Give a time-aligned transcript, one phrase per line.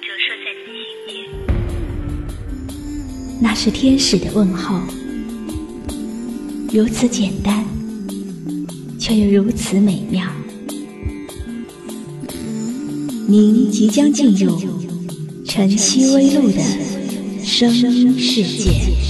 [0.00, 1.16] 折射在你心间
[3.40, 4.80] 那是天使的问候，
[6.72, 7.64] 如此简单，
[8.98, 10.26] 却又如此美妙。
[13.26, 14.58] 您即将进入
[15.46, 16.60] 晨曦微露的
[17.42, 19.03] 声音世界。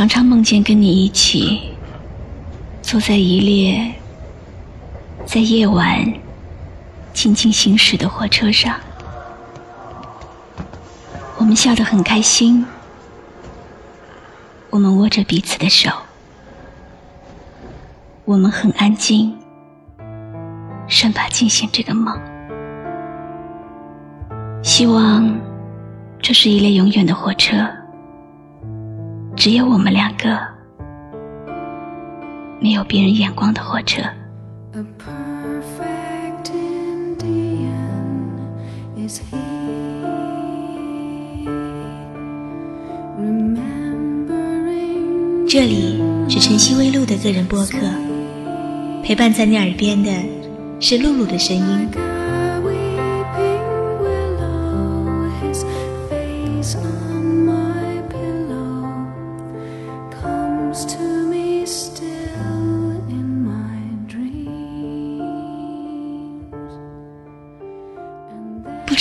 [0.00, 1.60] 常常梦见跟你一起
[2.80, 3.92] 坐在一列
[5.26, 6.10] 在夜晚
[7.12, 8.80] 静静行驶的火车上，
[11.36, 12.64] 我们笑得很开心，
[14.70, 15.90] 我们握着彼此的手，
[18.24, 19.36] 我们很安静，
[20.88, 22.18] 生怕惊醒这个梦。
[24.62, 25.38] 希望
[26.22, 27.70] 这是一列永远的火车。
[29.40, 30.38] 只有我们两个，
[32.60, 34.02] 没有别人眼光的火车。
[45.48, 47.78] 这里是晨曦微露的个人播客，
[49.02, 50.12] 陪伴在你耳边的
[50.80, 51.88] 是露露的声音。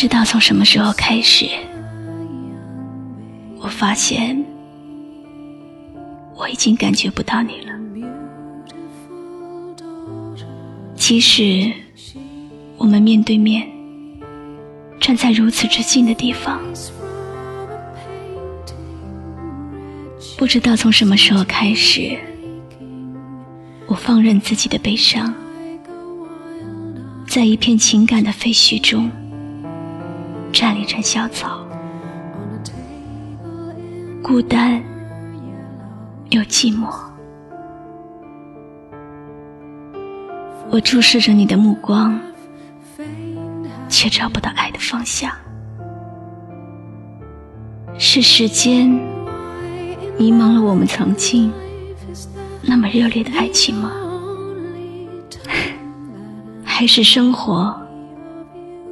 [0.01, 1.45] 知道从什么时候开始，
[3.59, 4.41] 我发现
[6.37, 7.73] 我已经感觉不到你了。
[10.95, 11.69] 即使
[12.77, 13.67] 我们面对面
[15.01, 16.61] 站在如此之近的地方，
[20.37, 22.17] 不知道从什么时候开始，
[23.85, 25.33] 我放任自己的悲伤，
[27.27, 29.11] 在一片情感的废墟中。
[30.51, 31.65] 站立成小草，
[34.21, 34.83] 孤单
[36.29, 36.93] 又寂寞。
[40.69, 42.19] 我注视着你的目光，
[43.87, 45.31] 却找不到爱的方向。
[47.97, 48.87] 是时间
[50.17, 51.51] 迷茫了我们曾经
[52.61, 53.91] 那么热烈的爱情吗？
[56.63, 57.75] 还是生活？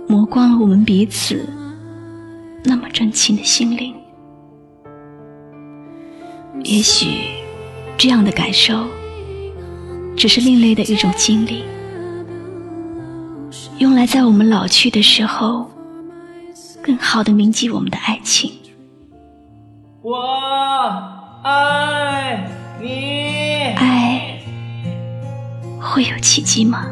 [0.08, 1.46] 磨光了我们彼此
[2.64, 3.94] 那么真情的心灵。
[6.64, 7.30] 也许
[7.98, 8.86] 这样的感受
[10.16, 11.64] 只是另类的一种经历，
[13.78, 15.70] 用来在我们老去的时候，
[16.82, 18.52] 更好的铭记我们的爱情。
[20.02, 20.18] 我
[21.44, 22.50] 爱
[22.82, 23.76] 你。
[23.76, 24.40] 爱
[25.80, 26.88] 会有奇迹吗？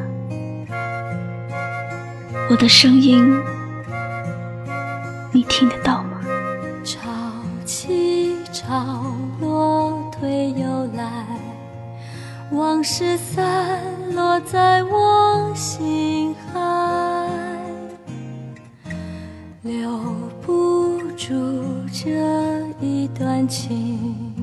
[2.48, 3.42] 我的声音，
[5.32, 6.22] 你听得到吗？
[6.84, 7.10] 潮
[7.66, 9.04] 起潮
[9.42, 11.26] 落退又来，
[12.52, 13.82] 往事散
[14.14, 17.28] 落在我心海，
[19.64, 20.00] 留
[20.46, 21.34] 不住
[21.92, 22.12] 这
[22.80, 24.34] 一段情，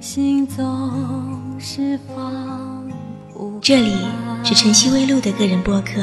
[0.00, 2.86] 心总是放
[3.32, 3.96] 不这里
[4.44, 6.02] 是晨曦微露的个人播客。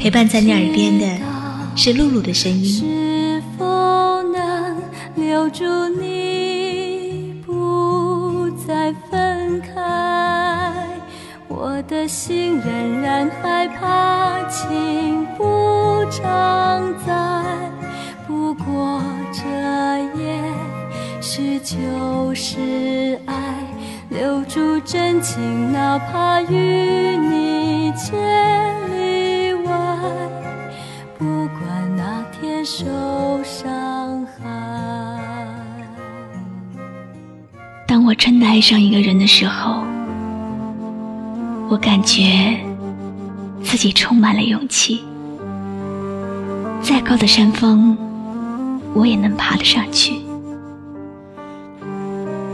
[0.00, 1.06] 陪伴在你耳边的
[1.76, 2.64] 是露露的声音。
[2.64, 4.78] 是否能
[5.14, 10.86] 留住你，不再分开？
[11.48, 17.44] 我的心仍然害怕，情不常在。
[18.26, 19.42] 不过这
[20.18, 20.40] 也
[21.20, 23.34] 许就是爱，
[24.08, 28.18] 留住真情，哪怕与你千
[32.80, 32.86] 受
[33.44, 34.42] 伤害。
[37.86, 39.82] 当我真的爱上一个人的时候，
[41.68, 42.58] 我感觉
[43.62, 45.04] 自己充满了勇气。
[46.80, 47.94] 再高的山峰，
[48.94, 50.14] 我也能爬得上去。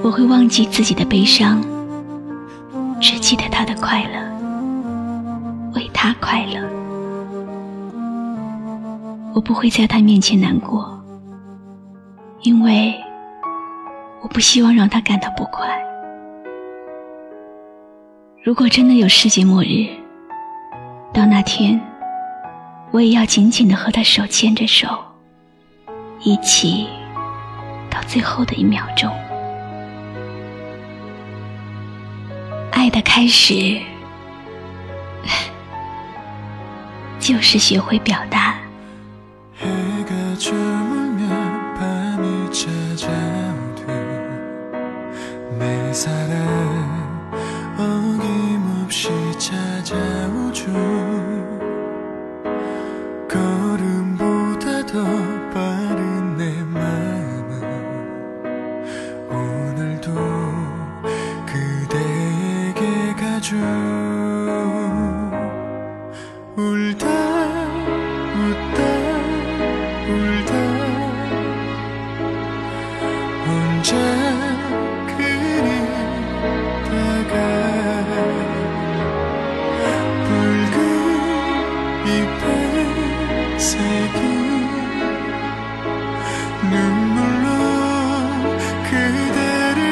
[0.03, 1.63] 我会忘记自己的悲伤，
[3.01, 6.76] 只记得他的快乐，为他快乐。
[9.37, 10.99] 我不会在他面前难过，
[12.41, 12.95] 因为
[14.23, 15.69] 我不希望让他感到不快。
[18.43, 19.87] 如果真的有世界末日，
[21.13, 21.79] 到那天。
[22.93, 24.89] 我也要紧紧的和他手牵着手，
[26.23, 26.89] 一起
[27.91, 29.13] 到最后的一秒钟。
[32.71, 33.79] 爱的开始，
[37.21, 38.55] 就是学会表达。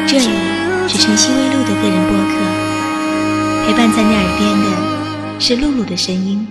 [0.06, 0.26] 这里
[0.86, 2.32] 是晨曦微露的个人播客，
[3.66, 4.66] 陪伴在你耳边的
[5.40, 6.43] 是露露的声音。